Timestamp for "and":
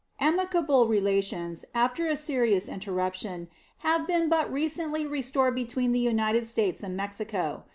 6.81-6.97